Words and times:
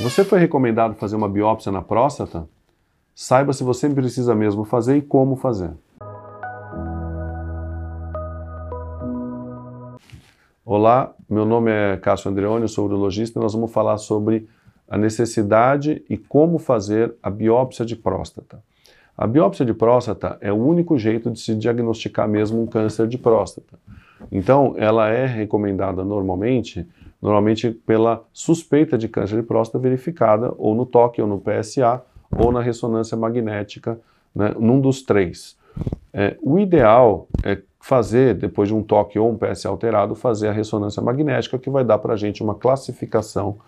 Você 0.00 0.24
foi 0.24 0.38
recomendado 0.38 0.94
fazer 0.96 1.16
uma 1.16 1.28
biópsia 1.28 1.72
na 1.72 1.80
próstata? 1.80 2.46
Saiba 3.14 3.54
se 3.54 3.64
você 3.64 3.88
precisa 3.88 4.34
mesmo 4.34 4.62
fazer 4.62 4.98
e 4.98 5.00
como 5.00 5.36
fazer. 5.36 5.70
Olá, 10.62 11.14
meu 11.30 11.46
nome 11.46 11.70
é 11.70 11.96
Cássio 11.96 12.30
Andreoni, 12.30 12.62
eu 12.62 12.68
sou 12.68 12.84
urologista 12.84 13.38
e 13.38 13.42
nós 13.42 13.54
vamos 13.54 13.72
falar 13.72 13.96
sobre 13.96 14.46
a 14.86 14.98
necessidade 14.98 16.04
e 16.10 16.18
como 16.18 16.58
fazer 16.58 17.14
a 17.22 17.30
biópsia 17.30 17.86
de 17.86 17.96
próstata. 17.96 18.62
A 19.16 19.26
biópsia 19.26 19.64
de 19.64 19.72
próstata 19.72 20.36
é 20.42 20.52
o 20.52 20.56
único 20.56 20.98
jeito 20.98 21.30
de 21.30 21.40
se 21.40 21.54
diagnosticar 21.54 22.28
mesmo 22.28 22.60
um 22.60 22.66
câncer 22.66 23.08
de 23.08 23.16
próstata. 23.16 23.78
Então, 24.30 24.74
ela 24.76 25.08
é 25.08 25.24
recomendada 25.24 26.04
normalmente, 26.04 26.86
normalmente 27.20 27.70
pela 27.70 28.24
suspeita 28.32 28.96
de 28.96 29.08
câncer 29.08 29.36
de 29.36 29.42
próstata 29.42 29.78
verificada 29.78 30.52
ou 30.58 30.74
no 30.74 30.86
toque 30.86 31.20
ou 31.20 31.28
no 31.28 31.40
PSA 31.40 32.02
ou 32.30 32.52
na 32.52 32.60
ressonância 32.60 33.16
magnética, 33.16 33.98
né, 34.34 34.54
num 34.58 34.80
dos 34.80 35.02
três. 35.02 35.56
É, 36.12 36.36
o 36.42 36.58
ideal 36.58 37.28
é 37.44 37.60
fazer, 37.80 38.34
depois 38.34 38.68
de 38.68 38.74
um 38.74 38.82
toque 38.82 39.18
ou 39.18 39.30
um 39.30 39.36
PSA 39.36 39.68
alterado, 39.68 40.14
fazer 40.14 40.48
a 40.48 40.52
ressonância 40.52 41.02
magnética, 41.02 41.58
que 41.58 41.70
vai 41.70 41.84
dar 41.84 41.98
para 41.98 42.14
a 42.14 42.16
gente 42.16 42.42
uma 42.42 42.54
classificação 42.54 43.58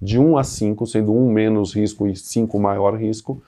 de 0.00 0.18
1 0.18 0.38
a 0.38 0.44
5, 0.44 0.86
sendo 0.86 1.12
1 1.12 1.30
menos 1.30 1.74
risco 1.74 2.06
e 2.06 2.14
5 2.14 2.58
maior 2.58 2.96
risco, 2.96 3.42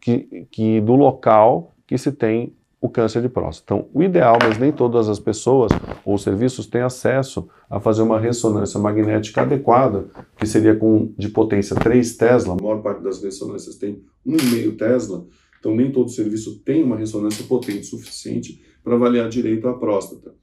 que, 0.00 0.46
que 0.50 0.80
do 0.80 0.94
local 0.94 1.72
que 1.86 1.96
se 1.98 2.12
tem 2.12 2.52
o 2.80 2.88
câncer 2.88 3.20
de 3.20 3.28
próstata. 3.28 3.74
Então, 3.74 3.90
o 3.92 4.02
ideal, 4.02 4.38
mas 4.42 4.58
nem 4.58 4.72
todas 4.72 5.08
as 5.08 5.20
pessoas 5.20 5.70
ou 6.04 6.16
serviços 6.16 6.66
têm 6.66 6.80
acesso 6.80 7.48
a 7.68 7.78
fazer 7.78 8.02
uma 8.02 8.18
ressonância 8.18 8.80
magnética 8.80 9.42
adequada, 9.42 10.06
que 10.36 10.46
seria 10.46 10.74
com 10.74 11.12
de 11.18 11.28
potência 11.28 11.76
3 11.76 12.16
Tesla, 12.16 12.54
a 12.54 12.62
maior 12.62 12.82
parte 12.82 13.02
das 13.02 13.22
ressonâncias 13.22 13.76
tem 13.76 14.02
1,5 14.26 14.76
Tesla, 14.78 15.26
então 15.58 15.74
nem 15.74 15.92
todo 15.92 16.08
serviço 16.08 16.60
tem 16.60 16.82
uma 16.82 16.96
ressonância 16.96 17.44
potente 17.44 17.84
suficiente 17.84 18.62
para 18.82 18.94
avaliar 18.94 19.28
direito 19.28 19.68
a 19.68 19.74
próstata. 19.74 20.34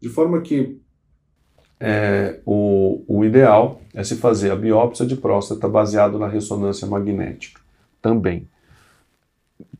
De 0.00 0.08
forma 0.08 0.40
que 0.40 0.80
é, 1.78 2.40
o, 2.44 3.04
o 3.06 3.24
ideal 3.24 3.80
é 3.94 4.02
se 4.02 4.16
fazer 4.16 4.50
a 4.50 4.56
biópsia 4.56 5.06
de 5.06 5.16
próstata 5.16 5.68
baseado 5.68 6.18
na 6.18 6.26
ressonância 6.26 6.88
magnética 6.88 7.60
também. 8.02 8.48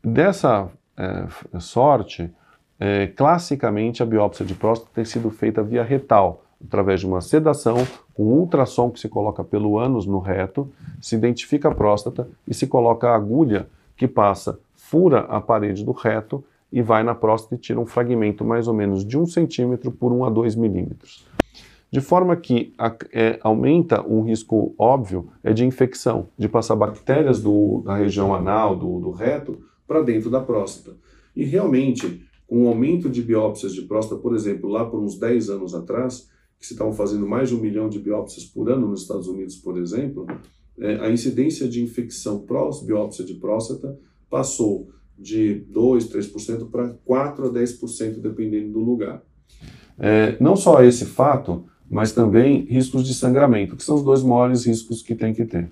Dessa 0.01 0.71
é, 0.97 1.59
sorte, 1.59 2.31
é, 2.79 3.07
classicamente 3.07 4.03
a 4.03 4.05
biópsia 4.05 4.45
de 4.45 4.53
próstata 4.53 4.91
tem 4.93 5.05
sido 5.05 5.29
feita 5.29 5.63
via 5.63 5.83
retal, 5.83 6.43
através 6.63 6.99
de 6.99 7.07
uma 7.07 7.21
sedação 7.21 7.77
com 8.13 8.23
ultrassom 8.23 8.89
que 8.89 8.99
se 8.99 9.09
coloca 9.09 9.43
pelo 9.43 9.77
ânus 9.77 10.05
no 10.05 10.19
reto, 10.19 10.71
se 11.01 11.15
identifica 11.15 11.69
a 11.69 11.75
próstata 11.75 12.27
e 12.47 12.53
se 12.53 12.67
coloca 12.67 13.09
a 13.09 13.15
agulha 13.15 13.67
que 13.95 14.07
passa, 14.07 14.59
fura 14.75 15.21
a 15.21 15.39
parede 15.39 15.83
do 15.83 15.91
reto 15.91 16.43
e 16.71 16.81
vai 16.81 17.03
na 17.03 17.15
próstata 17.15 17.55
e 17.55 17.57
tira 17.57 17.79
um 17.79 17.85
fragmento 17.85 18.43
mais 18.43 18.67
ou 18.67 18.73
menos 18.73 19.05
de 19.05 19.17
1 19.17 19.27
centímetro 19.27 19.91
por 19.91 20.11
1 20.11 20.25
a 20.25 20.29
2 20.29 20.55
milímetros. 20.55 21.25
De 21.91 22.01
forma 22.01 22.35
que 22.35 22.73
a, 22.77 22.93
é, 23.13 23.39
aumenta 23.41 24.05
um 24.05 24.21
risco 24.23 24.73
óbvio 24.77 25.29
é 25.43 25.53
de 25.53 25.65
infecção, 25.65 26.27
de 26.37 26.49
passar 26.49 26.75
bactérias 26.75 27.41
do, 27.41 27.81
da 27.85 27.95
região 27.95 28.35
anal, 28.35 28.75
do, 28.75 28.99
do 28.99 29.11
reto, 29.11 29.57
para 29.87 30.01
dentro 30.01 30.29
da 30.29 30.39
próstata. 30.39 30.97
E 31.35 31.43
realmente, 31.43 32.25
com 32.47 32.65
o 32.65 32.67
aumento 32.67 33.09
de 33.09 33.21
biópsias 33.21 33.73
de 33.73 33.81
próstata, 33.83 34.21
por 34.21 34.35
exemplo, 34.35 34.69
lá 34.69 34.85
por 34.85 34.99
uns 34.99 35.17
10 35.17 35.49
anos 35.49 35.75
atrás, 35.75 36.29
que 36.59 36.65
se 36.65 36.73
estavam 36.73 36.93
fazendo 36.93 37.27
mais 37.27 37.49
de 37.49 37.55
um 37.55 37.59
milhão 37.59 37.89
de 37.89 37.99
biópsias 37.99 38.45
por 38.45 38.69
ano 38.69 38.87
nos 38.87 39.01
Estados 39.01 39.27
Unidos, 39.27 39.55
por 39.55 39.77
exemplo, 39.77 40.25
é, 40.79 40.95
a 40.95 41.09
incidência 41.09 41.67
de 41.67 41.81
infecção 41.81 42.39
pós-biópsia 42.39 43.23
de 43.23 43.35
próstata 43.35 43.97
passou 44.29 44.89
de 45.17 45.65
2, 45.69 46.09
3% 46.09 46.69
para 46.69 46.89
4 47.05 47.47
a 47.47 47.49
10%, 47.51 48.19
dependendo 48.19 48.73
do 48.73 48.79
lugar. 48.79 49.23
É, 49.97 50.35
não 50.41 50.55
só 50.55 50.83
esse 50.83 51.05
fato, 51.05 51.63
mas 51.89 52.11
também 52.11 52.65
riscos 52.65 53.05
de 53.05 53.13
sangramento, 53.13 53.75
que 53.75 53.83
são 53.83 53.95
os 53.95 54.03
dois 54.03 54.21
maiores 54.23 54.65
riscos 54.65 55.01
que 55.01 55.15
tem 55.15 55.33
que 55.33 55.45
ter. 55.45 55.71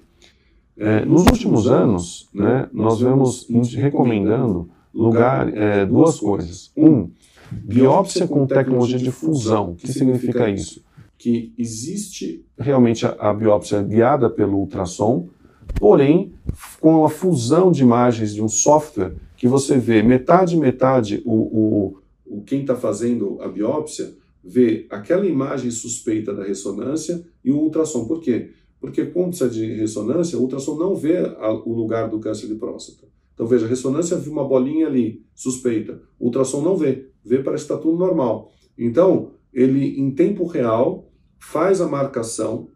É, 0.77 1.05
nos 1.05 1.25
últimos 1.25 1.67
anos, 1.67 2.29
né, 2.33 2.67
nós 2.73 2.99
vemos 2.99 3.47
recomendando 3.75 4.69
lugar, 4.93 5.55
é, 5.55 5.85
duas 5.85 6.19
coisas. 6.19 6.71
Um, 6.75 7.09
biópsia 7.51 8.27
com 8.27 8.45
tecnologia 8.45 8.97
de 8.97 9.11
fusão. 9.11 9.71
O 9.71 9.75
que 9.75 9.91
significa 9.91 10.49
isso? 10.49 10.83
Que 11.17 11.53
existe 11.57 12.43
realmente 12.57 13.05
a, 13.05 13.15
a 13.19 13.33
biópsia 13.33 13.81
guiada 13.81 14.29
pelo 14.29 14.57
ultrassom, 14.57 15.27
porém 15.75 16.33
com 16.79 17.05
a 17.05 17.09
fusão 17.09 17.71
de 17.71 17.81
imagens 17.81 18.33
de 18.33 18.41
um 18.41 18.49
software 18.49 19.13
que 19.37 19.47
você 19.47 19.77
vê 19.77 20.03
metade 20.03 20.55
metade 20.57 21.21
o, 21.25 21.33
o, 21.33 21.97
o 22.25 22.41
quem 22.41 22.61
está 22.61 22.75
fazendo 22.75 23.41
a 23.41 23.47
biópsia 23.47 24.13
vê 24.43 24.85
aquela 24.89 25.25
imagem 25.25 25.71
suspeita 25.71 26.33
da 26.33 26.43
ressonância 26.43 27.23
e 27.43 27.51
o 27.51 27.57
ultrassom. 27.57 28.05
Por 28.05 28.19
quê? 28.19 28.51
Porque 28.83 29.05
quando 29.05 29.29
precisa 29.29 29.49
de 29.49 29.65
ressonância, 29.75 30.37
o 30.37 30.41
ultrassom 30.41 30.75
não 30.75 30.93
vê 30.93 31.15
a, 31.19 31.53
o 31.53 31.73
lugar 31.73 32.09
do 32.09 32.19
câncer 32.19 32.47
de 32.47 32.55
próstata. 32.55 33.07
Então 33.33 33.47
veja, 33.47 33.65
a 33.65 33.69
ressonância 33.69 34.17
viu 34.17 34.33
uma 34.33 34.45
bolinha 34.45 34.87
ali, 34.87 35.23
suspeita. 35.33 36.01
O 36.19 36.25
ultrassom 36.25 36.61
não 36.61 36.75
vê, 36.75 37.07
vê 37.23 37.41
parece 37.41 37.65
que 37.65 37.71
está 37.71 37.81
tudo 37.81 37.97
normal. 37.97 38.51
Então, 38.77 39.31
ele 39.53 39.97
em 39.97 40.11
tempo 40.11 40.45
real 40.45 41.07
faz 41.39 41.79
a 41.79 41.87
marcação 41.87 42.67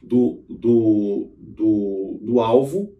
do, 0.00 0.44
do, 0.48 1.32
do, 1.40 2.20
do 2.22 2.38
alvo 2.38 2.92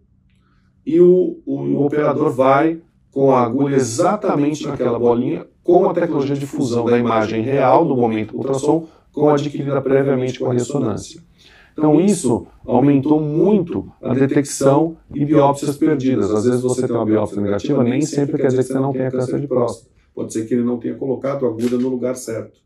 e 0.85 0.99
o, 0.99 1.41
o, 1.45 1.61
o 1.61 1.85
operador 1.85 2.29
vai 2.29 2.81
com 3.09 3.31
a 3.31 3.41
agulha 3.41 3.77
exatamente 3.77 4.67
naquela 4.67 4.99
bolinha, 4.99 5.47
com 5.63 5.89
a 5.89 5.93
tecnologia 5.93 6.35
de 6.35 6.45
fusão 6.45 6.83
da 6.83 6.97
imagem 6.97 7.41
real 7.41 7.85
do 7.87 7.95
momento 7.95 8.31
do 8.31 8.39
ultrassom 8.39 8.85
com 9.13 9.29
a 9.29 9.33
adquirida 9.35 9.81
previamente 9.81 10.39
com 10.39 10.51
a 10.51 10.53
ressonância. 10.53 11.25
Então, 11.77 12.01
isso 12.01 12.47
aumentou 12.65 13.19
muito 13.19 13.91
a 14.01 14.13
detecção 14.13 14.97
e 15.13 15.23
biópsias 15.23 15.77
perdidas. 15.77 16.31
Às 16.31 16.45
vezes 16.45 16.61
você 16.61 16.87
tem 16.87 16.95
uma 16.95 17.05
biópsia 17.05 17.39
negativa, 17.39 17.83
nem 17.83 18.01
sempre 18.01 18.37
quer 18.37 18.47
dizer 18.47 18.63
que 18.63 18.73
você 18.73 18.79
não 18.79 18.91
tenha 18.91 19.11
câncer 19.11 19.39
de 19.39 19.47
próstata. 19.47 19.91
Pode 20.15 20.33
ser 20.33 20.47
que 20.47 20.55
ele 20.55 20.63
não 20.63 20.79
tenha 20.79 20.95
colocado 20.95 21.45
a 21.45 21.49
agulha 21.49 21.77
no 21.77 21.89
lugar 21.89 22.15
certo. 22.15 22.59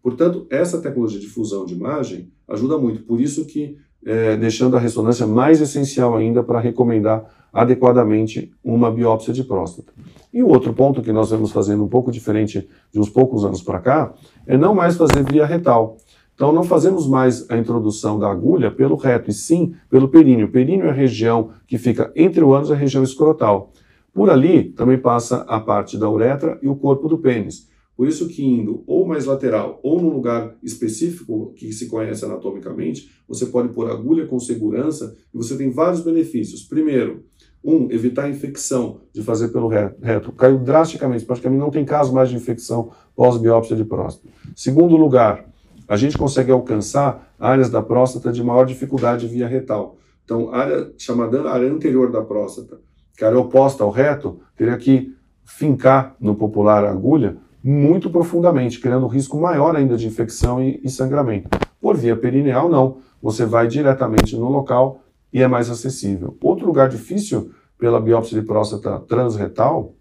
Portanto, 0.00 0.46
essa 0.48 0.80
tecnologia 0.80 1.18
de 1.18 1.26
fusão 1.26 1.66
de 1.66 1.74
imagem 1.74 2.30
ajuda 2.46 2.78
muito. 2.78 3.02
Por 3.02 3.20
isso 3.20 3.44
que, 3.44 3.76
é, 4.04 4.36
deixando 4.36 4.76
a 4.76 4.80
ressonância 4.80 5.26
mais 5.26 5.60
essencial 5.60 6.16
ainda 6.16 6.42
para 6.44 6.60
recomendar 6.60 7.24
adequadamente 7.52 8.52
uma 8.62 8.90
biópsia 8.90 9.32
de 9.32 9.42
próstata. 9.42 9.92
E 10.32 10.42
o 10.42 10.48
outro 10.48 10.72
ponto 10.72 11.02
que 11.02 11.12
nós 11.12 11.30
vamos 11.30 11.50
fazendo 11.50 11.84
um 11.84 11.88
pouco 11.88 12.10
diferente 12.10 12.68
de 12.92 12.98
uns 13.00 13.10
poucos 13.10 13.44
anos 13.44 13.62
para 13.62 13.80
cá 13.80 14.14
é 14.46 14.56
não 14.56 14.74
mais 14.74 14.96
fazer 14.96 15.22
via 15.24 15.44
retal. 15.44 15.96
Então 16.42 16.52
não 16.52 16.64
fazemos 16.64 17.06
mais 17.06 17.48
a 17.48 17.56
introdução 17.56 18.18
da 18.18 18.28
agulha 18.28 18.68
pelo 18.68 18.96
reto, 18.96 19.30
e 19.30 19.32
sim 19.32 19.76
pelo 19.88 20.08
períneo. 20.08 20.48
O 20.48 20.50
períneo 20.50 20.86
é 20.86 20.90
a 20.90 20.92
região 20.92 21.50
que 21.68 21.78
fica 21.78 22.10
entre 22.16 22.42
o 22.42 22.52
ânus 22.52 22.68
e 22.68 22.72
a 22.72 22.74
região 22.74 23.04
escrotal. 23.04 23.72
Por 24.12 24.28
ali 24.28 24.64
também 24.70 24.98
passa 24.98 25.42
a 25.42 25.60
parte 25.60 25.96
da 25.96 26.10
uretra 26.10 26.58
e 26.60 26.66
o 26.66 26.74
corpo 26.74 27.06
do 27.06 27.16
pênis. 27.16 27.68
Por 27.96 28.08
isso 28.08 28.26
que 28.26 28.44
indo 28.44 28.82
ou 28.88 29.06
mais 29.06 29.24
lateral 29.24 29.78
ou 29.84 30.02
num 30.02 30.10
lugar 30.10 30.56
específico 30.64 31.52
que 31.54 31.72
se 31.72 31.86
conhece 31.86 32.24
anatomicamente, 32.24 33.08
você 33.28 33.46
pode 33.46 33.68
pôr 33.68 33.88
agulha 33.88 34.26
com 34.26 34.40
segurança 34.40 35.16
e 35.32 35.36
você 35.36 35.56
tem 35.56 35.70
vários 35.70 36.00
benefícios. 36.00 36.64
Primeiro, 36.64 37.22
um, 37.64 37.88
evitar 37.88 38.24
a 38.24 38.28
infecção 38.28 39.02
de 39.14 39.22
fazer 39.22 39.50
pelo 39.50 39.68
reto. 39.68 40.32
Caiu 40.32 40.58
drasticamente, 40.58 41.24
praticamente 41.24 41.60
não 41.60 41.70
tem 41.70 41.84
caso 41.84 42.12
mais 42.12 42.30
de 42.30 42.34
infecção 42.34 42.90
pós-biópsia 43.14 43.76
de 43.76 43.84
próstata. 43.84 44.28
Segundo 44.56 44.96
lugar, 44.96 45.51
a 45.92 45.96
gente 45.98 46.16
consegue 46.16 46.50
alcançar 46.50 47.34
áreas 47.38 47.68
da 47.68 47.82
próstata 47.82 48.32
de 48.32 48.42
maior 48.42 48.64
dificuldade 48.64 49.26
via 49.26 49.46
retal. 49.46 49.98
Então, 50.24 50.50
área 50.50 50.90
chamada 50.96 51.50
área 51.50 51.70
anterior 51.70 52.10
da 52.10 52.22
próstata, 52.22 52.80
que 53.14 53.22
é 53.22 53.28
oposta 53.28 53.84
ao 53.84 53.90
reto, 53.90 54.40
teria 54.56 54.78
que 54.78 55.14
fincar 55.44 56.16
no 56.18 56.34
popular 56.34 56.82
agulha 56.82 57.36
muito 57.62 58.08
profundamente, 58.08 58.80
criando 58.80 59.06
risco 59.06 59.38
maior 59.38 59.76
ainda 59.76 59.94
de 59.94 60.06
infecção 60.06 60.62
e, 60.62 60.80
e 60.82 60.88
sangramento. 60.88 61.50
Por 61.78 61.94
via 61.94 62.16
perineal, 62.16 62.70
não. 62.70 62.96
Você 63.20 63.44
vai 63.44 63.68
diretamente 63.68 64.34
no 64.34 64.48
local 64.48 65.02
e 65.30 65.42
é 65.42 65.46
mais 65.46 65.68
acessível. 65.68 66.38
Outro 66.42 66.64
lugar 66.64 66.88
difícil 66.88 67.52
pela 67.78 68.00
biópsia 68.00 68.40
de 68.40 68.46
próstata 68.46 68.98
transretal 69.00 69.92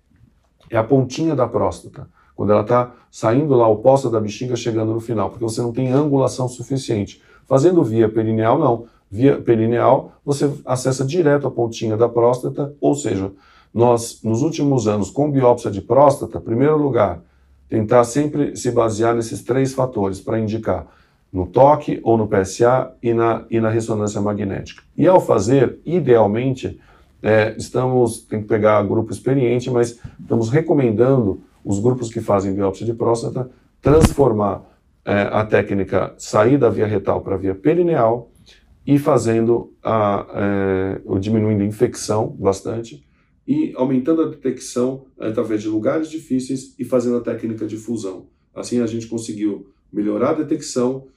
é 0.69 0.77
a 0.77 0.83
pontinha 0.85 1.35
da 1.35 1.49
próstata 1.49 2.07
quando 2.41 2.53
ela 2.53 2.61
está 2.63 2.91
saindo 3.11 3.53
lá 3.53 3.67
oposta 3.67 4.09
da 4.09 4.19
bexiga, 4.19 4.55
chegando 4.55 4.95
no 4.95 4.99
final, 4.99 5.29
porque 5.29 5.43
você 5.43 5.61
não 5.61 5.71
tem 5.71 5.91
angulação 5.91 6.47
suficiente. 6.47 7.21
Fazendo 7.45 7.83
via 7.83 8.09
perineal, 8.09 8.57
não. 8.57 8.85
Via 9.11 9.39
perineal, 9.39 10.13
você 10.25 10.51
acessa 10.65 11.05
direto 11.05 11.45
a 11.45 11.51
pontinha 11.51 11.95
da 11.95 12.09
próstata, 12.09 12.73
ou 12.81 12.95
seja, 12.95 13.31
nós, 13.71 14.21
nos 14.23 14.41
últimos 14.41 14.87
anos, 14.87 15.11
com 15.11 15.29
biópsia 15.29 15.69
de 15.69 15.81
próstata, 15.81 16.41
primeiro 16.41 16.77
lugar, 16.77 17.21
tentar 17.69 18.03
sempre 18.05 18.55
se 18.55 18.71
basear 18.71 19.13
nesses 19.13 19.43
três 19.43 19.71
fatores 19.71 20.19
para 20.19 20.39
indicar 20.39 20.87
no 21.31 21.45
toque 21.45 21.99
ou 22.01 22.17
no 22.17 22.27
PSA 22.27 22.91
e 23.03 23.13
na, 23.13 23.45
e 23.51 23.59
na 23.59 23.69
ressonância 23.69 24.19
magnética. 24.19 24.81
E 24.97 25.07
ao 25.07 25.21
fazer, 25.21 25.77
idealmente, 25.85 26.79
é, 27.21 27.53
estamos, 27.55 28.23
tem 28.23 28.41
que 28.41 28.47
pegar 28.47 28.81
grupo 28.81 29.11
experiente, 29.11 29.69
mas 29.69 29.99
estamos 30.19 30.49
recomendando 30.49 31.39
os 31.63 31.79
grupos 31.79 32.11
que 32.11 32.21
fazem 32.21 32.53
biópsia 32.53 32.85
de 32.85 32.93
próstata 32.93 33.49
transformar 33.81 34.69
é, 35.03 35.21
a 35.31 35.45
técnica 35.45 36.13
sair 36.17 36.57
da 36.57 36.69
via 36.69 36.85
retal 36.85 37.21
para 37.21 37.35
a 37.35 37.37
via 37.37 37.55
perineal 37.55 38.31
e 38.85 38.99
fazendo 38.99 39.73
a, 39.83 40.27
é, 40.33 41.01
diminuindo 41.19 41.63
a 41.63 41.65
infecção 41.65 42.35
bastante 42.39 43.05
e 43.47 43.73
aumentando 43.75 44.21
a 44.21 44.29
detecção 44.29 45.05
através 45.19 45.61
de 45.61 45.67
lugares 45.67 46.09
difíceis 46.09 46.75
e 46.77 46.85
fazendo 46.85 47.17
a 47.17 47.21
técnica 47.21 47.65
de 47.65 47.77
fusão. 47.77 48.27
Assim 48.55 48.81
a 48.81 48.85
gente 48.85 49.07
conseguiu 49.07 49.71
melhorar 49.91 50.31
a 50.31 50.33
detecção 50.33 51.07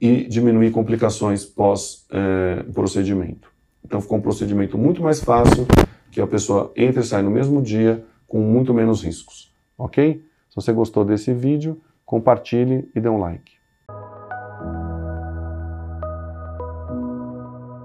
e 0.00 0.24
diminuir 0.24 0.70
complicações 0.70 1.44
pós-procedimento. 1.44 3.48
É, 3.48 3.50
então 3.84 4.00
ficou 4.00 4.18
um 4.18 4.22
procedimento 4.22 4.76
muito 4.76 5.02
mais 5.02 5.20
fácil, 5.20 5.66
que 6.10 6.20
a 6.20 6.26
pessoa 6.26 6.72
entra 6.76 7.00
e 7.00 7.04
sai 7.04 7.22
no 7.22 7.30
mesmo 7.30 7.62
dia 7.62 8.04
com 8.26 8.40
muito 8.40 8.74
menos 8.74 9.02
riscos. 9.02 9.53
Ok? 9.76 10.24
Se 10.48 10.56
você 10.56 10.72
gostou 10.72 11.04
desse 11.04 11.32
vídeo, 11.32 11.80
compartilhe 12.04 12.90
e 12.94 13.00
dê 13.00 13.08
um 13.08 13.18
like. 13.18 13.53